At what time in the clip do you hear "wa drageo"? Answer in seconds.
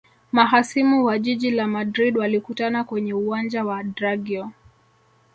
3.65-4.51